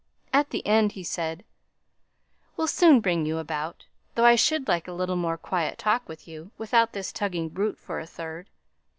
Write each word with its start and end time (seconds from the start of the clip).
At 0.33 0.49
the 0.49 0.65
end 0.65 0.93
he 0.93 1.03
said, 1.03 1.43
"We'll 2.57 2.65
soon 2.65 3.01
bring 3.01 3.27
you 3.27 3.37
about, 3.37 3.85
though 4.15 4.25
I 4.25 4.33
should 4.33 4.67
like 4.67 4.87
a 4.87 4.93
little 4.93 5.15
more 5.15 5.37
quiet 5.37 5.77
talk 5.77 6.09
with 6.09 6.27
you, 6.27 6.49
without 6.57 6.93
this 6.93 7.11
tugging 7.13 7.49
brute 7.49 7.77
for 7.77 7.99
a 7.99 8.07
third. 8.07 8.49